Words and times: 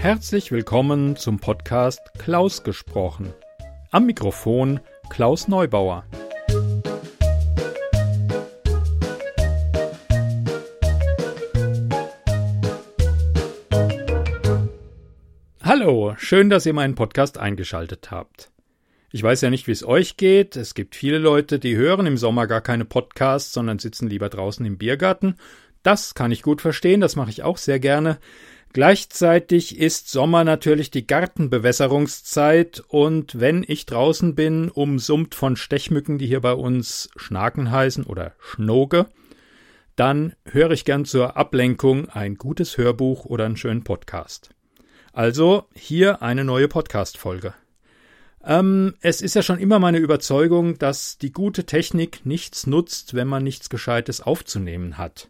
Herzlich 0.00 0.50
willkommen 0.50 1.16
zum 1.16 1.40
Podcast 1.40 2.00
Klaus 2.16 2.62
gesprochen. 2.62 3.34
Am 3.90 4.06
Mikrofon 4.06 4.80
Klaus 5.10 5.46
Neubauer. 5.46 6.06
Hallo, 15.62 16.14
schön, 16.16 16.48
dass 16.48 16.64
ihr 16.64 16.72
meinen 16.72 16.94
Podcast 16.94 17.36
eingeschaltet 17.36 18.10
habt. 18.10 18.50
Ich 19.12 19.22
weiß 19.22 19.42
ja 19.42 19.50
nicht, 19.50 19.66
wie 19.66 19.72
es 19.72 19.84
euch 19.84 20.16
geht. 20.16 20.56
Es 20.56 20.72
gibt 20.72 20.94
viele 20.94 21.18
Leute, 21.18 21.58
die 21.58 21.76
hören 21.76 22.06
im 22.06 22.16
Sommer 22.16 22.46
gar 22.46 22.62
keine 22.62 22.86
Podcasts, 22.86 23.52
sondern 23.52 23.78
sitzen 23.78 24.08
lieber 24.08 24.30
draußen 24.30 24.64
im 24.64 24.78
Biergarten. 24.78 25.34
Das 25.82 26.14
kann 26.14 26.32
ich 26.32 26.40
gut 26.40 26.62
verstehen, 26.62 27.02
das 27.02 27.16
mache 27.16 27.30
ich 27.30 27.42
auch 27.42 27.58
sehr 27.58 27.80
gerne. 27.80 28.18
Gleichzeitig 28.72 29.78
ist 29.78 30.10
Sommer 30.10 30.44
natürlich 30.44 30.92
die 30.92 31.04
Gartenbewässerungszeit 31.04 32.84
und 32.86 33.40
wenn 33.40 33.64
ich 33.66 33.84
draußen 33.84 34.36
bin, 34.36 34.70
umsummt 34.70 35.34
von 35.34 35.56
Stechmücken, 35.56 36.18
die 36.18 36.28
hier 36.28 36.40
bei 36.40 36.52
uns 36.52 37.10
Schnaken 37.16 37.72
heißen 37.72 38.04
oder 38.04 38.34
Schnoge, 38.38 39.06
dann 39.96 40.34
höre 40.44 40.70
ich 40.70 40.84
gern 40.84 41.04
zur 41.04 41.36
Ablenkung 41.36 42.08
ein 42.10 42.36
gutes 42.36 42.78
Hörbuch 42.78 43.24
oder 43.24 43.44
einen 43.44 43.56
schönen 43.56 43.82
Podcast. 43.82 44.50
Also 45.12 45.64
hier 45.74 46.22
eine 46.22 46.44
neue 46.44 46.68
Podcast-Folge. 46.68 47.54
Ähm, 48.44 48.94
es 49.00 49.20
ist 49.20 49.34
ja 49.34 49.42
schon 49.42 49.58
immer 49.58 49.80
meine 49.80 49.98
Überzeugung, 49.98 50.78
dass 50.78 51.18
die 51.18 51.32
gute 51.32 51.66
Technik 51.66 52.24
nichts 52.24 52.68
nutzt, 52.68 53.14
wenn 53.14 53.26
man 53.26 53.42
nichts 53.42 53.68
Gescheites 53.68 54.20
aufzunehmen 54.20 54.96
hat. 54.96 55.28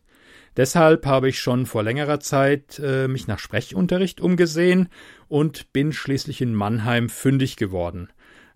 Deshalb 0.61 1.07
habe 1.07 1.31
ich 1.31 1.41
schon 1.41 1.65
vor 1.65 1.83
längerer 1.83 2.21
Zeit 2.21 2.79
äh, 2.85 3.09
mich 3.09 3.27
nach 3.27 3.39
Sprechunterricht 3.39 4.21
umgesehen 4.21 4.91
und 5.27 5.73
bin 5.73 5.91
schließlich 5.91 6.43
in 6.43 6.55
Mannheim 6.55 7.09
fündig 7.09 7.57
geworden. 7.57 8.11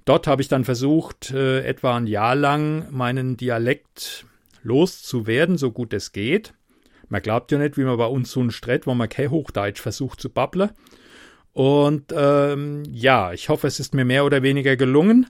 Dort 0.05 0.27
habe 0.27 0.43
ich 0.43 0.49
dann 0.49 0.67
versucht, 0.67 1.31
äh, 1.31 1.65
etwa 1.65 1.97
ein 1.97 2.07
Jahr 2.07 2.37
lang 2.37 2.89
meinen 2.91 3.39
Dialekt 3.39 4.27
loszuwerden, 4.63 5.57
so 5.57 5.71
gut 5.71 5.95
es 5.95 6.13
geht. 6.13 6.53
Man 7.09 7.23
glaubt 7.23 7.51
ja 7.53 7.57
nicht, 7.57 7.79
wie 7.79 7.85
man 7.85 7.97
bei 7.97 8.05
uns 8.05 8.31
so 8.31 8.43
ein 8.43 8.51
Strett, 8.51 8.87
wo 8.87 8.93
man 8.93 9.09
kein 9.09 9.31
Hochdeutsch 9.31 9.81
versucht 9.81 10.21
zu 10.21 10.29
babbeln. 10.29 10.73
Und 11.55 12.13
ähm, 12.15 12.83
ja, 12.93 13.33
ich 13.33 13.49
hoffe, 13.49 13.67
es 13.67 13.81
ist 13.81 13.95
mir 13.95 14.05
mehr 14.05 14.27
oder 14.27 14.43
weniger 14.43 14.77
gelungen. 14.77 15.27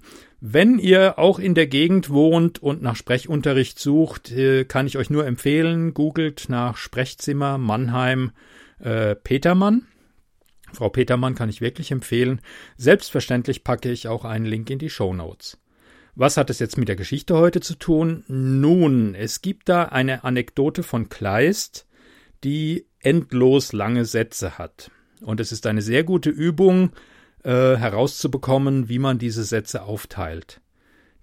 Wenn 0.47 0.79
ihr 0.79 1.19
auch 1.19 1.39
in 1.39 1.55
der 1.55 1.67
Gegend 1.67 2.11
wohnt 2.11 2.63
und 2.63 2.83
nach 2.83 2.97
Sprechunterricht 2.97 3.79
sucht, 3.79 4.31
äh, 4.31 4.67
kann 4.67 4.87
ich 4.87 4.99
euch 4.99 5.09
nur 5.09 5.25
empfehlen, 5.25 5.95
googelt 5.95 6.51
nach 6.51 6.77
Sprechzimmer 6.77 7.57
Mannheim 7.57 8.31
äh, 8.79 9.15
Petermann. 9.15 9.87
Frau 10.71 10.91
Petermann 10.91 11.35
kann 11.35 11.49
ich 11.49 11.63
wirklich 11.63 11.93
empfehlen. 11.93 12.43
Selbstverständlich 12.77 13.65
packe 13.65 13.91
ich 13.91 14.07
auch 14.07 14.27
einen 14.27 14.45
Link 14.45 14.69
in 14.69 14.79
die 14.79 14.91
Show 14.91 15.15
Notes. 15.15 15.57
Was 16.15 16.37
hat 16.37 16.51
es 16.51 16.59
jetzt 16.59 16.77
mit 16.77 16.89
der 16.89 16.97
Geschichte 16.97 17.39
heute 17.39 17.61
zu 17.61 17.77
tun? 17.77 18.23
Nun, 18.29 19.15
es 19.15 19.41
gibt 19.41 19.71
da 19.71 19.85
eine 19.85 20.25
Anekdote 20.25 20.83
von 20.83 21.09
Kleist, 21.09 21.87
die 22.45 22.85
endlos 23.01 23.73
lange 23.73 24.05
Sätze 24.05 24.59
hat. 24.59 24.91
Und 25.23 25.41
es 25.41 25.53
ist 25.53 25.67
eine 25.67 25.81
sehr 25.81 26.05
gute 26.05 26.29
Übung, 26.29 26.91
äh, 27.45 27.77
herauszubekommen, 27.77 28.89
wie 28.89 28.99
man 28.99 29.19
diese 29.19 29.45
Sätze 29.45 29.83
aufteilt. 29.83 30.61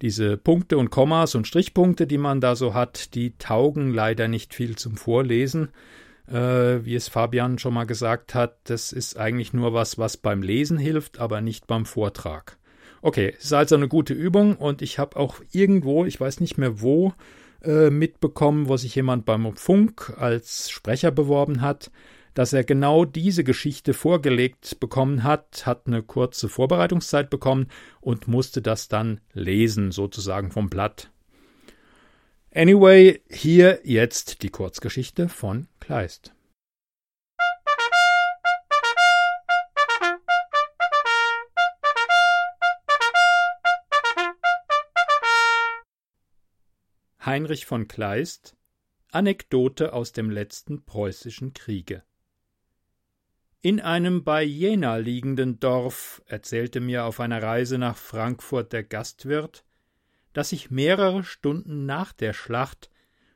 Diese 0.01 0.37
Punkte 0.37 0.77
und 0.77 0.89
Kommas 0.89 1.35
und 1.35 1.47
Strichpunkte, 1.47 2.07
die 2.07 2.17
man 2.17 2.41
da 2.41 2.55
so 2.55 2.73
hat, 2.73 3.13
die 3.13 3.37
taugen 3.37 3.93
leider 3.93 4.27
nicht 4.27 4.55
viel 4.55 4.75
zum 4.75 4.97
Vorlesen. 4.97 5.69
Äh, 6.27 6.85
wie 6.85 6.95
es 6.95 7.07
Fabian 7.07 7.59
schon 7.59 7.73
mal 7.73 7.85
gesagt 7.85 8.33
hat, 8.33 8.57
das 8.63 8.93
ist 8.93 9.17
eigentlich 9.17 9.53
nur 9.53 9.73
was, 9.73 9.97
was 9.97 10.17
beim 10.17 10.41
Lesen 10.41 10.77
hilft, 10.77 11.19
aber 11.19 11.41
nicht 11.41 11.67
beim 11.67 11.85
Vortrag. 11.85 12.57
Okay, 13.01 13.33
es 13.37 13.45
ist 13.45 13.53
also 13.53 13.75
eine 13.75 13.87
gute 13.87 14.13
Übung 14.13 14.55
und 14.55 14.81
ich 14.81 14.99
habe 14.99 15.17
auch 15.17 15.41
irgendwo, 15.51 16.05
ich 16.05 16.19
weiß 16.19 16.39
nicht 16.39 16.57
mehr 16.57 16.81
wo, 16.81 17.13
äh, 17.63 17.89
mitbekommen, 17.89 18.69
wo 18.69 18.77
sich 18.77 18.95
jemand 18.95 19.25
beim 19.25 19.55
Funk 19.55 20.13
als 20.17 20.69
Sprecher 20.69 21.11
beworben 21.11 21.61
hat 21.61 21.91
dass 22.33 22.53
er 22.53 22.63
genau 22.63 23.05
diese 23.05 23.43
Geschichte 23.43 23.93
vorgelegt 23.93 24.79
bekommen 24.79 25.23
hat, 25.23 25.65
hat 25.65 25.87
eine 25.87 26.03
kurze 26.03 26.49
Vorbereitungszeit 26.49 27.29
bekommen 27.29 27.67
und 27.99 28.27
musste 28.27 28.61
das 28.61 28.87
dann 28.87 29.21
lesen, 29.33 29.91
sozusagen 29.91 30.51
vom 30.51 30.69
Blatt. 30.69 31.11
Anyway, 32.53 33.21
hier 33.29 33.79
jetzt 33.83 34.43
die 34.43 34.49
Kurzgeschichte 34.49 35.29
von 35.29 35.67
Kleist. 35.79 36.33
Heinrich 47.23 47.65
von 47.65 47.87
Kleist 47.87 48.57
Anekdote 49.11 49.93
aus 49.93 50.13
dem 50.13 50.29
letzten 50.29 50.85
preußischen 50.85 51.53
Kriege 51.53 52.03
in 53.61 53.79
einem 53.79 54.23
bei 54.23 54.43
Jena 54.43 54.95
liegenden 54.95 55.59
Dorf 55.59 56.23
erzählte 56.25 56.79
mir 56.79 57.05
auf 57.05 57.19
einer 57.19 57.43
Reise 57.43 57.77
nach 57.77 57.95
Frankfurt 57.95 58.73
der 58.73 58.83
Gastwirt, 58.83 59.63
dass 60.33 60.49
sich 60.49 60.71
mehrere 60.71 61.23
Stunden 61.23 61.85
nach 61.85 62.11
der 62.11 62.33
Schlacht, 62.33 62.89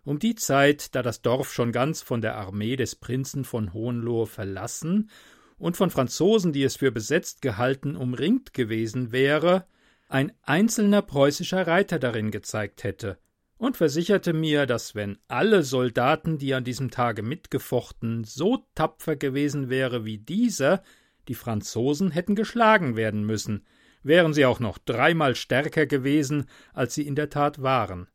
um 0.03 0.17
die 0.17 0.35
Zeit, 0.35 0.95
da 0.95 1.03
das 1.03 1.21
Dorf 1.21 1.53
schon 1.53 1.71
ganz 1.71 2.01
von 2.01 2.21
der 2.21 2.35
Armee 2.35 2.75
des 2.75 2.95
Prinzen 2.95 3.43
von 3.43 3.73
Hohenlohe 3.73 4.25
verlassen 4.25 5.09
und 5.57 5.77
von 5.77 5.91
Franzosen, 5.91 6.53
die 6.53 6.63
es 6.63 6.77
für 6.77 6.91
besetzt 6.91 7.41
gehalten, 7.41 7.95
umringt 7.95 8.53
gewesen 8.53 9.11
wäre, 9.11 9.67
ein 10.07 10.31
einzelner 10.41 11.01
preußischer 11.01 11.67
Reiter 11.67 11.99
darin 11.99 12.31
gezeigt 12.31 12.83
hätte, 12.83 13.19
und 13.57 13.77
versicherte 13.77 14.33
mir, 14.33 14.65
dass 14.65 14.95
wenn 14.95 15.17
alle 15.27 15.63
Soldaten, 15.63 16.37
die 16.37 16.53
an 16.53 16.63
diesem 16.63 16.91
Tage 16.91 17.21
mitgefochten, 17.21 18.23
so 18.23 18.67
tapfer 18.75 19.15
gewesen 19.15 19.69
wäre 19.69 20.05
wie 20.05 20.17
dieser, 20.17 20.83
die 21.27 21.35
Franzosen 21.35 22.11
hätten 22.11 22.35
geschlagen 22.35 22.95
werden 22.95 23.25
müssen, 23.25 23.65
wären 24.03 24.33
sie 24.33 24.45
auch 24.45 24.59
noch 24.59 24.77
dreimal 24.77 25.35
stärker 25.35 25.85
gewesen, 25.85 26.45
als 26.73 26.93
sie 26.93 27.07
in 27.07 27.15
der 27.15 27.29
Tat 27.29 27.61
waren. 27.61 28.07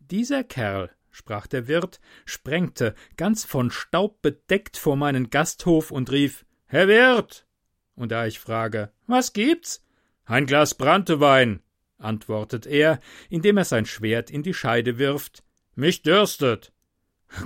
Dieser 0.00 0.44
Kerl, 0.44 0.90
sprach 1.10 1.46
der 1.46 1.66
Wirt, 1.66 2.00
sprengte, 2.26 2.94
ganz 3.16 3.44
von 3.44 3.70
Staub 3.70 4.20
bedeckt, 4.20 4.76
vor 4.76 4.96
meinen 4.96 5.30
Gasthof 5.30 5.90
und 5.90 6.10
rief 6.10 6.44
Herr 6.66 6.88
Wirt. 6.88 7.46
Und 7.94 8.12
da 8.12 8.26
ich 8.26 8.38
frage 8.38 8.92
Was 9.06 9.32
gibt's? 9.32 9.82
Ein 10.26 10.46
Glas 10.46 10.74
Brantewein, 10.74 11.62
antwortet 11.98 12.66
er, 12.66 13.00
indem 13.30 13.56
er 13.56 13.64
sein 13.64 13.86
Schwert 13.86 14.30
in 14.30 14.42
die 14.42 14.54
Scheide 14.54 14.98
wirft. 14.98 15.42
Mich 15.74 16.02
dürstet. 16.02 16.72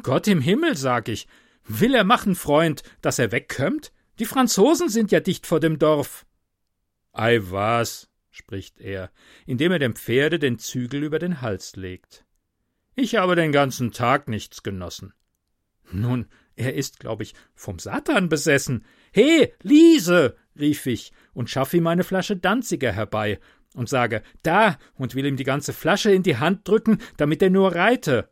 Gott 0.03 0.27
im 0.29 0.41
Himmel, 0.41 0.77
sag 0.77 1.09
ich. 1.09 1.27
Will 1.65 1.95
er 1.95 2.05
machen, 2.05 2.35
Freund, 2.35 2.83
dass 3.01 3.19
er 3.19 3.33
wegkömmt? 3.33 3.93
Die 4.19 4.25
Franzosen 4.25 4.89
sind 4.89 5.13
ja 5.13 5.21
dicht 5.21 5.47
vor 5.47 5.61
dem 5.61 5.79
Dorf. 5.79 6.27
Ei 7.13 7.39
was, 7.43 8.09
spricht 8.31 8.81
er, 8.81 9.11
indem 9.47 9.73
er 9.73 9.79
dem 9.79 9.95
Pferde 9.95 10.39
den 10.39 10.59
Zügel 10.59 11.03
über 11.03 11.19
den 11.19 11.41
Hals 11.41 11.77
legt. 11.77 12.25
Ich 12.95 13.17
habe 13.17 13.37
den 13.37 13.53
ganzen 13.53 13.93
Tag 13.93 14.29
nichts 14.29 14.63
genossen. 14.63 15.13
Nun, 15.91 16.27
er 16.57 16.75
ist, 16.75 16.99
glaub 16.99 17.21
ich, 17.21 17.35
vom 17.55 17.79
Satan 17.79 18.29
besessen. 18.29 18.85
He, 19.13 19.53
Liese, 19.63 20.37
rief 20.59 20.87
ich 20.87 21.13
und 21.33 21.49
schaff 21.49 21.73
ihm 21.75 21.87
eine 21.87 22.05
Flasche 22.05 22.37
Danziger 22.37 22.93
herbei 22.93 23.39
und 23.79 23.89
sage 23.89 24.23
Da 24.43 24.79
und 24.95 25.15
will 25.15 25.25
ihm 25.25 25.37
die 25.37 25.45
ganze 25.45 25.73
Flasche 25.73 26.11
in 26.11 26.23
die 26.23 26.37
Hand 26.37 26.67
drücken, 26.67 26.99
damit 27.17 27.41
er 27.43 27.51
nur 27.51 27.75
reite. 27.75 28.29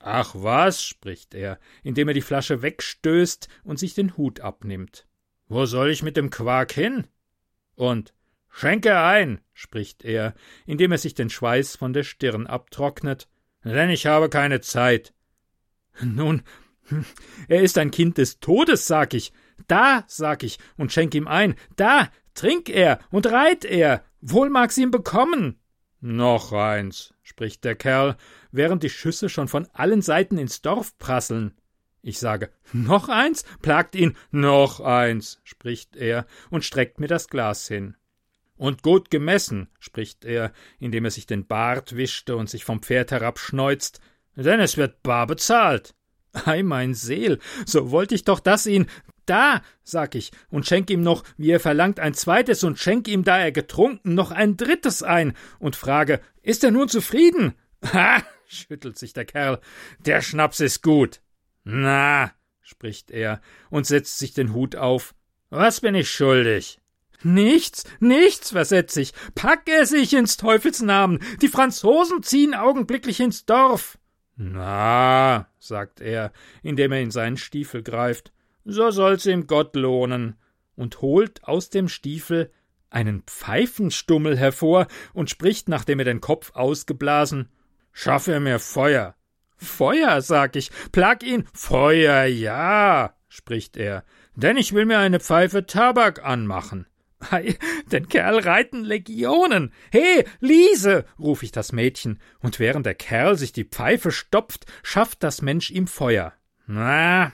Ach 0.00 0.34
was, 0.34 0.82
spricht 0.82 1.34
er, 1.34 1.58
indem 1.82 2.08
er 2.08 2.14
die 2.14 2.22
Flasche 2.22 2.62
wegstößt 2.62 3.48
und 3.64 3.78
sich 3.78 3.94
den 3.94 4.16
Hut 4.16 4.40
abnimmt. 4.40 5.06
Wo 5.48 5.66
soll 5.66 5.90
ich 5.90 6.02
mit 6.02 6.16
dem 6.16 6.30
Quark 6.30 6.72
hin? 6.72 7.06
Und 7.74 8.14
Schenke 8.48 8.98
ein, 8.98 9.40
spricht 9.52 10.04
er, 10.04 10.34
indem 10.66 10.92
er 10.92 10.98
sich 10.98 11.14
den 11.14 11.30
Schweiß 11.30 11.76
von 11.76 11.92
der 11.92 12.02
Stirn 12.02 12.46
abtrocknet, 12.46 13.28
denn 13.64 13.90
ich 13.90 14.06
habe 14.06 14.28
keine 14.28 14.60
Zeit. 14.60 15.12
Nun, 16.00 16.42
er 17.48 17.62
ist 17.62 17.76
ein 17.76 17.90
Kind 17.90 18.18
des 18.18 18.40
Todes, 18.40 18.86
sag 18.86 19.14
ich. 19.14 19.32
Da, 19.66 20.04
sag 20.06 20.42
ich, 20.44 20.58
und 20.76 20.92
schenk 20.92 21.14
ihm 21.14 21.28
ein. 21.28 21.56
Da, 21.76 22.10
trink 22.34 22.68
er 22.70 23.00
und 23.10 23.26
reit 23.26 23.64
er. 23.64 24.04
Wohl 24.20 24.50
mag's 24.50 24.76
ihm 24.78 24.90
bekommen. 24.90 25.60
Noch 26.00 26.52
eins, 26.52 27.12
spricht 27.22 27.64
der 27.64 27.74
Kerl, 27.74 28.16
während 28.52 28.82
die 28.82 28.90
Schüsse 28.90 29.28
schon 29.28 29.48
von 29.48 29.68
allen 29.72 30.02
Seiten 30.02 30.38
ins 30.38 30.62
Dorf 30.62 30.96
prasseln. 30.98 31.54
Ich 32.02 32.18
sage, 32.18 32.50
noch 32.72 33.08
eins? 33.08 33.44
plagt 33.62 33.94
ihn, 33.94 34.16
noch 34.30 34.80
eins, 34.80 35.40
spricht 35.42 35.96
er 35.96 36.26
und 36.50 36.64
streckt 36.64 37.00
mir 37.00 37.08
das 37.08 37.28
Glas 37.28 37.66
hin. 37.66 37.96
Und 38.56 38.82
gut 38.82 39.10
gemessen, 39.10 39.68
spricht 39.78 40.24
er, 40.24 40.52
indem 40.78 41.04
er 41.04 41.10
sich 41.10 41.26
den 41.26 41.46
Bart 41.46 41.96
wischte 41.96 42.36
und 42.36 42.48
sich 42.48 42.64
vom 42.64 42.82
Pferd 42.82 43.10
herabschneuzt, 43.10 44.00
denn 44.36 44.60
es 44.60 44.76
wird 44.76 45.02
bar 45.02 45.26
bezahlt. 45.26 45.94
Ei, 46.32 46.62
mein 46.62 46.94
Seel, 46.94 47.38
so 47.66 47.90
wollt 47.90 48.12
ich 48.12 48.24
doch 48.24 48.40
das 48.40 48.66
ihn, 48.66 48.86
da, 49.28 49.62
sag 49.82 50.14
ich, 50.14 50.30
und 50.50 50.66
schenk 50.66 50.90
ihm 50.90 51.02
noch, 51.02 51.24
wie 51.36 51.50
er 51.50 51.60
verlangt, 51.60 52.00
ein 52.00 52.14
zweites 52.14 52.64
und 52.64 52.78
schenk 52.78 53.08
ihm, 53.08 53.24
da 53.24 53.38
er 53.38 53.52
getrunken, 53.52 54.14
noch 54.14 54.30
ein 54.30 54.56
drittes 54.56 55.02
ein 55.02 55.34
und 55.58 55.76
frage, 55.76 56.20
ist 56.42 56.64
er 56.64 56.70
nun 56.70 56.88
zufrieden? 56.88 57.54
Ha, 57.92 58.20
schüttelt 58.48 58.98
sich 58.98 59.12
der 59.12 59.24
Kerl, 59.24 59.60
der 60.00 60.20
Schnaps 60.20 60.58
ist 60.58 60.82
gut. 60.82 61.20
Na, 61.62 62.32
spricht 62.60 63.12
er 63.12 63.40
und 63.70 63.86
setzt 63.86 64.18
sich 64.18 64.32
den 64.32 64.52
Hut 64.52 64.74
auf. 64.74 65.14
Was 65.50 65.80
bin 65.80 65.94
ich 65.94 66.10
schuldig? 66.10 66.80
Nichts, 67.22 67.84
nichts, 67.98 68.50
versetz 68.50 68.96
ich. 68.96 69.12
Pack 69.34 69.68
er 69.68 69.86
sich 69.86 70.14
ins 70.14 70.36
Teufelsnamen. 70.36 71.20
Die 71.42 71.48
Franzosen 71.48 72.22
ziehen 72.22 72.54
augenblicklich 72.54 73.20
ins 73.20 73.44
Dorf. 73.44 73.98
Na, 74.36 75.48
sagt 75.58 76.00
er, 76.00 76.32
indem 76.62 76.92
er 76.92 77.00
in 77.00 77.10
seinen 77.10 77.36
Stiefel 77.36 77.82
greift, 77.82 78.32
so 78.68 78.90
soll's 78.90 79.26
ihm 79.26 79.46
Gott 79.46 79.74
lohnen, 79.74 80.36
und 80.76 81.00
holt 81.00 81.42
aus 81.42 81.70
dem 81.70 81.88
Stiefel 81.88 82.52
einen 82.88 83.22
Pfeifenstummel 83.22 84.38
hervor 84.38 84.86
und 85.12 85.28
spricht, 85.28 85.68
nachdem 85.68 85.98
er 85.98 86.04
den 86.04 86.20
Kopf 86.20 86.52
ausgeblasen, 86.54 87.48
Schaffe 88.00 88.38
mir 88.38 88.60
Feuer. 88.60 89.16
Feuer, 89.56 90.22
sag 90.22 90.54
ich, 90.54 90.70
plag 90.92 91.24
ihn. 91.24 91.48
Feuer, 91.52 92.26
ja, 92.26 93.12
spricht 93.28 93.76
er, 93.76 94.04
denn 94.36 94.56
ich 94.56 94.72
will 94.72 94.84
mir 94.84 95.00
eine 95.00 95.18
Pfeife 95.18 95.66
Tabak 95.66 96.24
anmachen. 96.24 96.86
Ei, 97.18 97.56
den 97.90 98.08
Kerl 98.08 98.38
reiten 98.38 98.84
Legionen. 98.84 99.72
He, 99.90 100.24
Liese, 100.38 101.06
ruf 101.18 101.42
ich 101.42 101.50
das 101.50 101.72
Mädchen, 101.72 102.20
und 102.38 102.60
während 102.60 102.86
der 102.86 102.94
Kerl 102.94 103.36
sich 103.36 103.52
die 103.52 103.64
Pfeife 103.64 104.12
stopft, 104.12 104.66
schafft 104.84 105.24
das 105.24 105.42
Mensch 105.42 105.72
ihm 105.72 105.88
Feuer. 105.88 106.34
Na, 106.68 107.32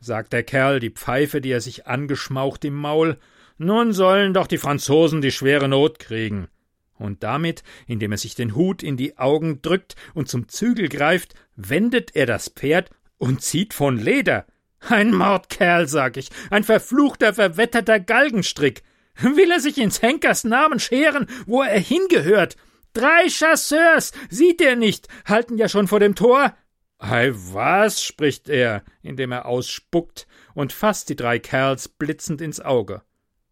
sagt 0.00 0.32
der 0.32 0.42
Kerl, 0.42 0.80
die 0.80 0.90
Pfeife, 0.90 1.40
die 1.40 1.52
er 1.52 1.60
sich 1.60 1.86
angeschmaucht 1.86 2.64
im 2.64 2.74
Maul, 2.74 3.18
nun 3.58 3.92
sollen 3.92 4.32
doch 4.32 4.46
die 4.46 4.58
Franzosen 4.58 5.20
die 5.20 5.30
schwere 5.30 5.68
Not 5.68 5.98
kriegen. 5.98 6.48
Und 6.94 7.22
damit, 7.22 7.62
indem 7.86 8.12
er 8.12 8.18
sich 8.18 8.34
den 8.34 8.54
Hut 8.54 8.82
in 8.82 8.96
die 8.96 9.18
Augen 9.18 9.62
drückt 9.62 9.96
und 10.14 10.28
zum 10.28 10.48
Zügel 10.48 10.88
greift, 10.88 11.34
wendet 11.56 12.14
er 12.16 12.26
das 12.26 12.48
Pferd 12.48 12.90
und 13.18 13.42
zieht 13.42 13.74
von 13.74 13.98
Leder. 13.98 14.46
Ein 14.88 15.14
Mordkerl, 15.14 15.86
sag 15.88 16.16
ich, 16.16 16.30
ein 16.50 16.64
verfluchter, 16.64 17.34
verwetterter 17.34 18.00
Galgenstrick. 18.00 18.82
Will 19.20 19.50
er 19.50 19.60
sich 19.60 19.78
ins 19.78 20.00
Henkers 20.00 20.44
Namen 20.44 20.80
scheren, 20.80 21.26
wo 21.46 21.62
er 21.62 21.78
hingehört? 21.78 22.56
Drei 22.94 23.28
Chasseurs, 23.28 24.12
sieht 24.30 24.60
er 24.60 24.76
nicht, 24.76 25.08
halten 25.26 25.58
ja 25.58 25.68
schon 25.68 25.86
vor 25.86 26.00
dem 26.00 26.14
Tor. 26.14 26.54
Ei, 27.02 27.30
was, 27.32 28.02
spricht 28.04 28.50
er, 28.50 28.84
indem 29.02 29.32
er 29.32 29.46
ausspuckt 29.46 30.26
und 30.54 30.74
fasst 30.74 31.08
die 31.08 31.16
drei 31.16 31.38
Kerls 31.38 31.88
blitzend 31.88 32.42
ins 32.42 32.60
Auge. 32.60 33.02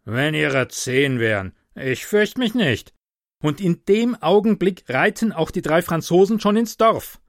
Wenn 0.05 0.35
ihre 0.35 0.69
zehn 0.69 1.19
wären, 1.19 1.55
ich 1.75 2.05
fürcht 2.05 2.37
mich 2.37 2.55
nicht. 2.55 2.93
Und 3.43 3.61
in 3.61 3.85
dem 3.87 4.15
Augenblick 4.21 4.85
reiten 4.89 5.33
auch 5.33 5.51
die 5.51 5.63
drei 5.63 5.81
Franzosen 5.81 6.41
schon 6.41 6.57
ins 6.57 6.77
Dorf. 6.77 7.21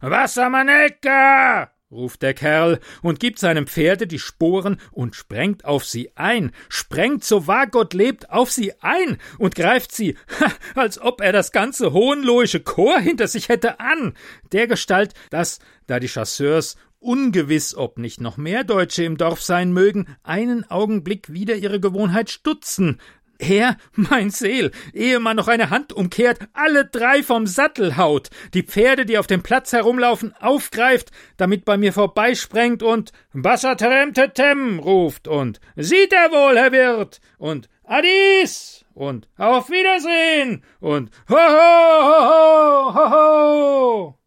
Wassermanecke! 0.00 1.68
Ruft 1.90 2.22
der 2.22 2.34
Kerl 2.34 2.80
und 3.02 3.20
gibt 3.20 3.38
seinem 3.38 3.66
Pferde 3.66 4.06
die 4.06 4.18
Sporen 4.18 4.80
und 4.90 5.14
sprengt 5.14 5.64
auf 5.64 5.84
sie 5.84 6.10
ein, 6.16 6.50
sprengt, 6.68 7.24
so 7.24 7.46
wahr 7.46 7.68
Gott 7.68 7.94
lebt, 7.94 8.30
auf 8.30 8.50
sie 8.50 8.72
ein 8.80 9.18
und 9.38 9.54
greift 9.54 9.92
sie, 9.92 10.16
ha, 10.40 10.52
als 10.74 11.00
ob 11.00 11.20
er 11.20 11.32
das 11.32 11.52
ganze 11.52 11.92
hohenlohische 11.92 12.60
Chor 12.60 12.98
hinter 12.98 13.28
sich 13.28 13.48
hätte 13.48 13.78
an, 13.78 14.14
dergestalt, 14.52 15.14
dass, 15.30 15.60
da 15.86 16.00
die 16.00 16.08
Chasseurs 16.08 16.76
ungewiss, 16.98 17.76
ob 17.76 17.98
nicht 17.98 18.20
noch 18.20 18.36
mehr 18.36 18.64
Deutsche 18.64 19.04
im 19.04 19.16
Dorf 19.16 19.40
sein 19.40 19.72
mögen, 19.72 20.06
einen 20.24 20.68
Augenblick 20.68 21.32
wieder 21.32 21.54
ihre 21.54 21.78
Gewohnheit 21.78 22.30
stutzen, 22.30 23.00
er, 23.38 23.76
mein 23.94 24.30
Seel, 24.30 24.70
ehe 24.92 25.20
man 25.20 25.36
noch 25.36 25.48
eine 25.48 25.70
Hand 25.70 25.92
umkehrt, 25.92 26.38
alle 26.52 26.84
drei 26.86 27.22
vom 27.22 27.46
Sattel 27.46 27.96
haut, 27.96 28.30
die 28.54 28.62
Pferde, 28.62 29.06
die 29.06 29.18
auf 29.18 29.26
dem 29.26 29.42
Platz 29.42 29.72
herumlaufen, 29.72 30.34
aufgreift, 30.40 31.10
damit 31.36 31.64
bei 31.64 31.76
mir 31.76 31.92
vorbeisprengt 31.92 32.82
und 32.82 33.12
Bassaterem 33.32 34.78
ruft 34.78 35.28
und 35.28 35.60
Sieht 35.76 36.12
er 36.12 36.30
wohl, 36.30 36.56
Herr 36.56 36.72
Wirt 36.72 37.20
und 37.38 37.68
Adis 37.84 38.84
und 38.94 39.28
Auf 39.36 39.70
Wiedersehen 39.70 40.64
und 40.80 41.10
Ho 41.28 41.36
ho 41.36 42.94
ho 42.94 42.94
ho 42.94 43.10
ho. 43.10 44.18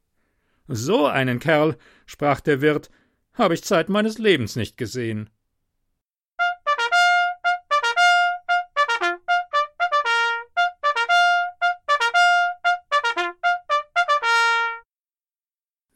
So 0.67 1.07
einen 1.07 1.39
Kerl, 1.39 1.77
sprach 2.05 2.41
der 2.41 2.61
Wirt, 2.61 2.89
habe 3.33 3.55
ich 3.55 3.63
Zeit 3.63 3.89
meines 3.89 4.17
Lebens 4.17 4.55
nicht 4.55 4.77
gesehen. 4.77 5.29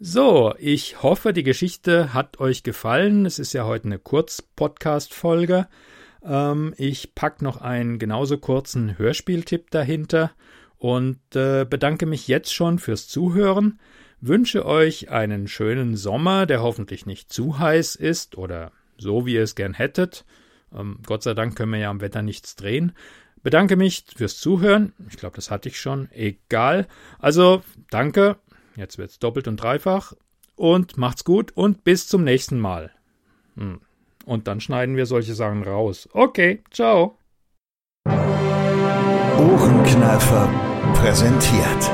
So, 0.05 0.53
ich 0.59 1.01
hoffe, 1.01 1.31
die 1.31 1.43
Geschichte 1.43 2.13
hat 2.13 2.41
euch 2.41 2.63
gefallen. 2.63 3.25
Es 3.25 3.39
ist 3.39 3.53
ja 3.53 3.63
heute 3.63 3.85
eine 3.85 3.99
Kurz-Podcast-Folge. 3.99 5.69
Ähm, 6.25 6.73
ich 6.75 7.15
packe 7.15 7.41
noch 7.41 7.61
einen 7.61 7.99
genauso 7.99 8.37
kurzen 8.37 8.97
Hörspieltipp 8.97 9.71
dahinter 9.71 10.31
und 10.77 11.21
äh, 11.35 11.63
bedanke 11.63 12.05
mich 12.05 12.27
jetzt 12.27 12.53
schon 12.53 12.79
fürs 12.79 13.07
Zuhören. 13.07 13.79
Wünsche 14.19 14.65
euch 14.65 15.09
einen 15.09 15.47
schönen 15.47 15.95
Sommer, 15.95 16.47
der 16.47 16.61
hoffentlich 16.61 17.05
nicht 17.05 17.31
zu 17.31 17.57
heiß 17.57 17.95
ist 17.95 18.37
oder 18.37 18.73
so, 18.97 19.25
wie 19.25 19.35
ihr 19.35 19.43
es 19.43 19.55
gern 19.55 19.73
hättet. 19.73 20.25
Ähm, 20.75 20.99
Gott 21.05 21.23
sei 21.23 21.33
Dank 21.33 21.55
können 21.55 21.71
wir 21.71 21.79
ja 21.79 21.89
am 21.89 22.01
Wetter 22.01 22.23
nichts 22.23 22.57
drehen. 22.57 22.91
Bedanke 23.41 23.77
mich 23.77 24.03
fürs 24.13 24.37
Zuhören. 24.37 24.91
Ich 25.09 25.15
glaube, 25.15 25.37
das 25.37 25.49
hatte 25.49 25.69
ich 25.69 25.79
schon. 25.79 26.11
Egal. 26.11 26.87
Also, 27.19 27.63
danke 27.89 28.35
Jetzt 28.75 28.97
wird's 28.97 29.19
doppelt 29.19 29.47
und 29.47 29.57
dreifach. 29.57 30.13
Und 30.55 30.97
macht's 30.97 31.23
gut 31.23 31.51
und 31.55 31.83
bis 31.83 32.07
zum 32.07 32.23
nächsten 32.23 32.59
Mal. 32.59 32.91
Hm. 33.55 33.81
Und 34.25 34.47
dann 34.47 34.61
schneiden 34.61 34.95
wir 34.95 35.05
solche 35.05 35.33
Sachen 35.33 35.63
raus. 35.63 36.07
Okay, 36.13 36.63
ciao. 36.71 37.17
Ohrenkneifer 39.37 40.49
präsentiert. 40.93 41.91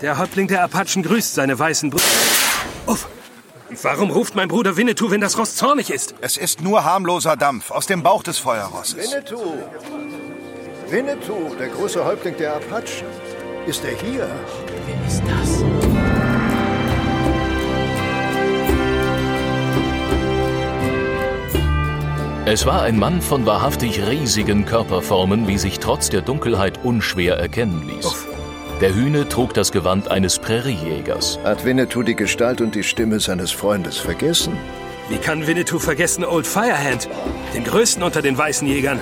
Der 0.00 0.18
Häuptling 0.18 0.48
der 0.48 0.62
Apachen 0.64 1.02
grüßt 1.02 1.34
seine 1.34 1.58
weißen 1.58 1.90
Brüder. 1.90 2.04
Uff. 2.86 3.08
Warum 3.82 4.10
ruft 4.10 4.34
mein 4.34 4.48
Bruder 4.48 4.76
Winnetou, 4.76 5.10
wenn 5.10 5.20
das 5.20 5.36
Ross 5.36 5.54
zornig 5.54 5.90
ist? 5.90 6.14
Es 6.20 6.36
ist 6.36 6.62
nur 6.62 6.84
harmloser 6.84 7.36
Dampf 7.36 7.70
aus 7.70 7.86
dem 7.86 8.02
Bauch 8.02 8.22
des 8.22 8.38
Feuerrosses. 8.38 9.12
Winnetou! 9.12 9.58
Winnetou, 10.90 11.54
der 11.58 11.68
große 11.68 12.02
Häuptling 12.02 12.34
der 12.38 12.56
Apachen. 12.56 13.08
Ist 13.66 13.84
er 13.84 13.94
hier? 13.94 14.26
Wer 14.86 15.06
ist 15.06 15.22
das? 15.26 15.62
Es 22.46 22.64
war 22.64 22.80
ein 22.80 22.98
Mann 22.98 23.20
von 23.20 23.44
wahrhaftig 23.44 24.00
riesigen 24.08 24.64
Körperformen, 24.64 25.46
wie 25.46 25.58
sich 25.58 25.78
trotz 25.78 26.08
der 26.08 26.22
Dunkelheit 26.22 26.82
unschwer 26.82 27.36
erkennen 27.36 27.86
ließ. 27.86 28.26
Der 28.80 28.94
Hühne 28.94 29.28
trug 29.28 29.52
das 29.52 29.72
Gewand 29.72 30.10
eines 30.10 30.38
Präriejägers. 30.38 31.38
Hat 31.44 31.66
Winnetou 31.66 32.02
die 32.02 32.16
Gestalt 32.16 32.62
und 32.62 32.74
die 32.74 32.84
Stimme 32.84 33.20
seines 33.20 33.50
Freundes 33.50 33.98
vergessen? 33.98 34.56
Wie 35.10 35.18
kann 35.18 35.46
Winnetou 35.46 35.78
vergessen 35.78 36.24
Old 36.24 36.46
Firehand, 36.46 37.10
den 37.54 37.64
größten 37.64 38.02
unter 38.02 38.22
den 38.22 38.38
weißen 38.38 38.66
Jägern? 38.66 39.00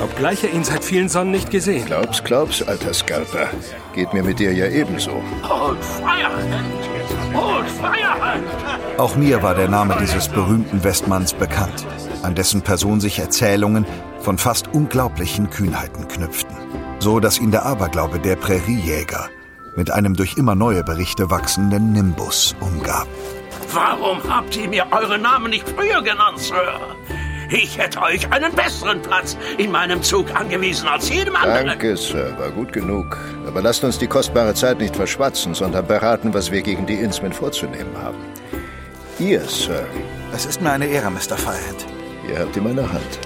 Obgleich 0.00 0.42
er 0.44 0.52
ihn 0.52 0.64
seit 0.64 0.84
vielen 0.84 1.08
Sonnen 1.08 1.30
nicht 1.30 1.50
gesehen. 1.50 1.86
Glaub's, 1.86 2.24
glaub's, 2.24 2.62
alter 2.62 2.94
Scalper. 2.94 3.48
Geht 3.94 4.12
mir 4.12 4.22
mit 4.22 4.38
dir 4.38 4.52
ja 4.52 4.66
ebenso. 4.66 5.22
Old 5.42 5.84
Firehand! 5.84 7.34
Old 7.34 7.68
Firehand! 7.68 8.44
Auch 8.98 9.16
mir 9.16 9.42
war 9.42 9.54
der 9.54 9.68
Name 9.68 9.96
dieses 10.00 10.28
berühmten 10.28 10.82
Westmanns 10.82 11.34
bekannt, 11.34 11.86
an 12.22 12.34
dessen 12.34 12.62
Person 12.62 13.00
sich 13.00 13.18
Erzählungen 13.18 13.86
von 14.20 14.38
fast 14.38 14.68
unglaublichen 14.72 15.50
Kühnheiten 15.50 16.08
knüpften. 16.08 16.56
So 16.98 17.20
dass 17.20 17.38
ihn 17.38 17.50
der 17.50 17.66
Aberglaube 17.66 18.18
der 18.18 18.36
Präriejäger 18.36 19.28
mit 19.76 19.90
einem 19.90 20.14
durch 20.14 20.36
immer 20.36 20.54
neue 20.54 20.84
Berichte 20.84 21.30
wachsenden 21.30 21.92
Nimbus 21.92 22.54
umgab. 22.60 23.08
Warum 23.72 24.18
habt 24.28 24.54
ihr 24.56 24.68
mir 24.68 24.86
eure 24.90 25.18
Namen 25.18 25.50
nicht 25.50 25.68
früher 25.68 26.02
genannt, 26.02 26.38
Sir? 26.38 26.78
Ich 27.52 27.76
hätte 27.76 28.00
euch 28.00 28.32
einen 28.32 28.50
besseren 28.54 29.02
Platz 29.02 29.36
in 29.58 29.70
meinem 29.70 30.02
Zug 30.02 30.34
angewiesen 30.34 30.88
als 30.88 31.10
jedem 31.10 31.36
anderen. 31.36 31.66
Danke, 31.66 31.96
Sir, 31.98 32.34
war 32.38 32.50
gut 32.50 32.72
genug. 32.72 33.18
Aber 33.46 33.60
lasst 33.60 33.84
uns 33.84 33.98
die 33.98 34.06
kostbare 34.06 34.54
Zeit 34.54 34.78
nicht 34.78 34.96
verschwatzen, 34.96 35.52
sondern 35.52 35.86
beraten, 35.86 36.32
was 36.32 36.50
wir 36.50 36.62
gegen 36.62 36.86
die 36.86 36.94
Innsmen 36.94 37.32
vorzunehmen 37.32 37.94
haben. 38.02 38.16
Ihr, 39.18 39.42
Sir. 39.42 39.84
Es 40.34 40.46
ist 40.46 40.62
mir 40.62 40.72
eine 40.72 40.86
Ehre, 40.86 41.10
Mr. 41.10 41.36
Firehand. 41.36 41.86
Ihr 42.26 42.38
habt 42.38 42.56
ihm 42.56 42.66
eine 42.66 42.90
Hand. 42.90 43.18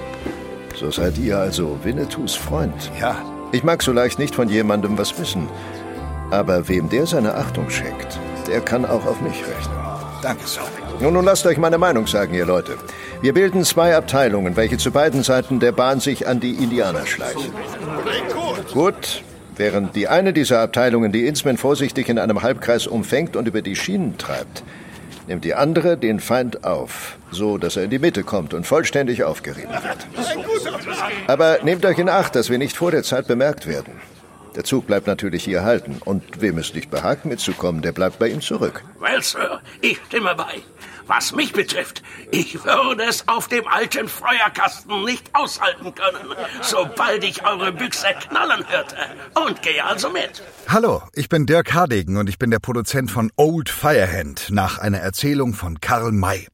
So 0.74 0.90
seid 0.90 1.16
ihr 1.18 1.38
also 1.38 1.78
Winnetous 1.84 2.34
Freund. 2.34 2.90
Ja. 3.00 3.16
Ich 3.52 3.62
mag 3.62 3.80
so 3.80 3.92
leicht 3.92 4.18
nicht 4.18 4.34
von 4.34 4.48
jemandem 4.48 4.98
was 4.98 5.16
wissen. 5.20 5.48
Aber 6.32 6.68
wem 6.68 6.88
der 6.88 7.06
seine 7.06 7.34
Achtung 7.34 7.70
schenkt, 7.70 8.18
der 8.48 8.60
kann 8.60 8.84
auch 8.84 9.06
auf 9.06 9.20
mich 9.20 9.36
rechnen. 9.46 9.85
Danke, 10.26 10.44
Sir. 10.48 10.62
Nun, 11.00 11.12
nun 11.12 11.24
lasst 11.24 11.46
euch 11.46 11.56
meine 11.56 11.78
Meinung 11.78 12.08
sagen, 12.08 12.34
ihr 12.34 12.46
Leute. 12.46 12.76
Wir 13.22 13.32
bilden 13.32 13.62
zwei 13.62 13.94
Abteilungen, 13.94 14.56
welche 14.56 14.76
zu 14.76 14.90
beiden 14.90 15.22
Seiten 15.22 15.60
der 15.60 15.70
Bahn 15.70 16.00
sich 16.00 16.26
an 16.26 16.40
die 16.40 16.54
Indianer 16.54 17.06
schleichen. 17.06 17.52
Gut, 18.72 19.22
während 19.54 19.94
die 19.94 20.08
eine 20.08 20.32
dieser 20.32 20.62
Abteilungen 20.62 21.12
die 21.12 21.28
Innsmen 21.28 21.56
vorsichtig 21.58 22.08
in 22.08 22.18
einem 22.18 22.42
Halbkreis 22.42 22.88
umfängt 22.88 23.36
und 23.36 23.46
über 23.46 23.62
die 23.62 23.76
Schienen 23.76 24.18
treibt, 24.18 24.64
nimmt 25.28 25.44
die 25.44 25.54
andere 25.54 25.96
den 25.96 26.18
Feind 26.18 26.64
auf, 26.64 27.18
so 27.30 27.56
dass 27.56 27.76
er 27.76 27.84
in 27.84 27.90
die 27.90 28.00
Mitte 28.00 28.24
kommt 28.24 28.52
und 28.52 28.66
vollständig 28.66 29.22
aufgerieben 29.22 29.74
wird. 29.74 30.08
Aber 31.28 31.58
nehmt 31.62 31.86
euch 31.86 32.00
in 32.00 32.08
Acht, 32.08 32.34
dass 32.34 32.50
wir 32.50 32.58
nicht 32.58 32.76
vor 32.76 32.90
der 32.90 33.04
Zeit 33.04 33.28
bemerkt 33.28 33.68
werden. 33.68 33.92
Der 34.56 34.64
Zug 34.64 34.86
bleibt 34.86 35.06
natürlich 35.06 35.44
hier 35.44 35.62
halten. 35.62 36.00
Und 36.04 36.40
wem 36.40 36.56
es 36.56 36.72
nicht 36.72 36.90
behagt, 36.90 37.26
mitzukommen, 37.26 37.82
der 37.82 37.92
bleibt 37.92 38.18
bei 38.18 38.28
ihm 38.28 38.40
zurück. 38.40 38.82
Well, 38.98 39.22
Sir, 39.22 39.60
ich 39.82 40.00
stimme 40.08 40.34
bei. 40.34 40.62
Was 41.06 41.32
mich 41.32 41.52
betrifft, 41.52 42.02
ich 42.32 42.64
würde 42.64 43.04
es 43.04 43.28
auf 43.28 43.46
dem 43.46 43.68
alten 43.68 44.08
Feuerkasten 44.08 45.04
nicht 45.04 45.30
aushalten 45.34 45.94
können, 45.94 46.34
sobald 46.62 47.22
ich 47.22 47.46
eure 47.46 47.70
Büchse 47.70 48.08
knallen 48.28 48.64
hörte. 48.68 48.96
Und 49.34 49.62
gehe 49.62 49.84
also 49.84 50.10
mit. 50.10 50.42
Hallo, 50.66 51.02
ich 51.12 51.28
bin 51.28 51.46
Dirk 51.46 51.74
Hardegen 51.74 52.16
und 52.16 52.28
ich 52.28 52.38
bin 52.38 52.50
der 52.50 52.58
Produzent 52.58 53.10
von 53.10 53.30
Old 53.36 53.68
Firehand 53.68 54.50
nach 54.50 54.78
einer 54.78 54.98
Erzählung 54.98 55.54
von 55.54 55.80
Karl 55.80 56.10
May. 56.10 56.48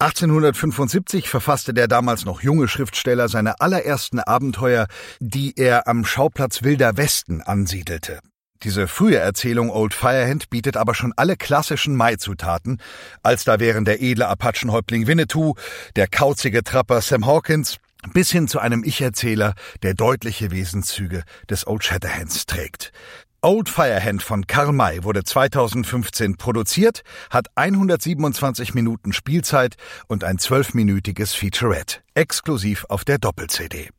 1875 0.00 1.28
verfasste 1.28 1.74
der 1.74 1.88
damals 1.88 2.24
noch 2.24 2.40
junge 2.40 2.68
Schriftsteller 2.68 3.28
seine 3.28 3.60
allerersten 3.60 4.20
Abenteuer, 4.20 4.86
die 5.18 5.54
er 5.56 5.88
am 5.88 6.04
Schauplatz 6.04 6.62
Wilder 6.62 6.96
Westen 6.96 7.42
ansiedelte. 7.42 8.20
Diese 8.62 8.86
frühe 8.86 9.16
Erzählung 9.16 9.70
Old 9.70 9.94
Firehand 9.94 10.50
bietet 10.50 10.76
aber 10.76 10.94
schon 10.94 11.12
alle 11.16 11.36
klassischen 11.36 11.96
Mai-Zutaten, 11.96 12.80
als 13.24 13.42
da 13.42 13.58
wären 13.58 13.84
der 13.84 14.00
edle 14.00 14.28
Apachenhäuptling 14.28 15.08
Winnetou, 15.08 15.54
der 15.96 16.06
kauzige 16.06 16.62
Trapper 16.62 17.00
Sam 17.00 17.26
Hawkins, 17.26 17.78
bis 18.12 18.30
hin 18.30 18.46
zu 18.46 18.60
einem 18.60 18.84
Ich-Erzähler, 18.84 19.54
der 19.82 19.94
deutliche 19.94 20.52
Wesenszüge 20.52 21.24
des 21.50 21.66
Old 21.66 21.82
Shatterhands 21.82 22.46
trägt. 22.46 22.92
Old 23.40 23.68
Firehand 23.68 24.20
von 24.20 24.48
Karl 24.48 24.72
May 24.72 25.04
wurde 25.04 25.22
2015 25.22 26.36
produziert, 26.38 27.02
hat 27.30 27.46
127 27.54 28.74
Minuten 28.74 29.12
Spielzeit 29.12 29.76
und 30.08 30.24
ein 30.24 30.38
zwölfminütiges 30.38 31.34
Featurette, 31.34 32.00
exklusiv 32.14 32.84
auf 32.88 33.04
der 33.04 33.18
Doppel-CD. 33.18 33.90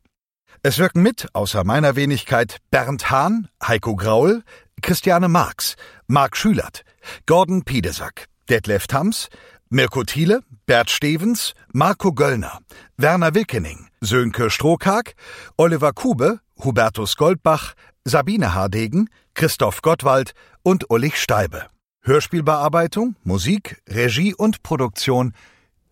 Es 0.61 0.77
wirken 0.77 1.01
mit, 1.01 1.29
außer 1.31 1.63
meiner 1.63 1.95
Wenigkeit, 1.95 2.57
Bernd 2.69 3.11
Hahn, 3.11 3.47
Heiko 3.65 3.95
Graul, 3.95 4.43
Christiane 4.81 5.29
Marx, 5.29 5.75
Marc 6.07 6.35
Schülert, 6.35 6.83
Gordon 7.25 7.63
Piedesack, 7.63 8.25
Detlef 8.49 8.87
Thams, 8.87 9.29
Mirko 9.69 10.03
Thiele, 10.03 10.41
Bert 10.65 10.89
Stevens, 10.89 11.53
Marco 11.71 12.11
Göllner, 12.11 12.59
Werner 12.97 13.33
Wilkening, 13.33 13.87
Sönke 14.01 14.49
Strohkag, 14.49 15.13
Oliver 15.55 15.93
Kube, 15.93 16.41
Hubertus 16.61 17.15
Goldbach, 17.15 17.73
Sabine 18.03 18.53
Hardegen, 18.53 19.09
Christoph 19.39 19.81
Gottwald 19.81 20.33
und 20.63 20.89
Ulrich 20.89 21.15
Steibe. 21.15 21.67
Hörspielbearbeitung, 22.01 23.15
Musik, 23.23 23.81
Regie 23.87 24.35
und 24.35 24.63
Produktion 24.63 25.33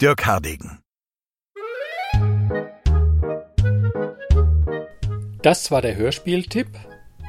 Dirk 0.01 0.25
Hardegen. 0.25 0.79
Das 5.41 5.71
war 5.71 5.81
der 5.81 5.95
Hörspieltipp, 5.95 6.67